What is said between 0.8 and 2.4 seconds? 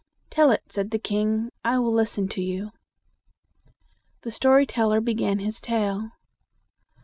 the king. "I will listen